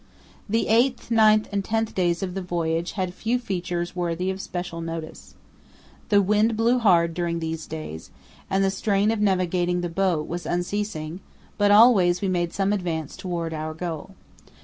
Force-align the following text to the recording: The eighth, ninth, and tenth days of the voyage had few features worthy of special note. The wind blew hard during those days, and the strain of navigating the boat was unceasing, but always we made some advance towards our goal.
The 0.49 0.67
eighth, 0.67 1.11
ninth, 1.11 1.47
and 1.51 1.63
tenth 1.63 1.93
days 1.93 2.23
of 2.23 2.33
the 2.33 2.41
voyage 2.41 2.93
had 2.93 3.13
few 3.13 3.37
features 3.37 3.95
worthy 3.95 4.31
of 4.31 4.41
special 4.41 4.81
note. 4.81 5.35
The 6.09 6.23
wind 6.23 6.57
blew 6.57 6.79
hard 6.79 7.13
during 7.13 7.37
those 7.37 7.67
days, 7.67 8.09
and 8.49 8.63
the 8.63 8.71
strain 8.71 9.11
of 9.11 9.21
navigating 9.21 9.81
the 9.81 9.89
boat 9.89 10.27
was 10.27 10.47
unceasing, 10.47 11.19
but 11.59 11.69
always 11.69 12.19
we 12.19 12.29
made 12.29 12.51
some 12.51 12.73
advance 12.73 13.15
towards 13.15 13.53
our 13.53 13.75
goal. 13.75 14.15